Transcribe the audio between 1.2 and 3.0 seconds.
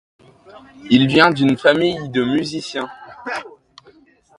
d'une famille de musiciens.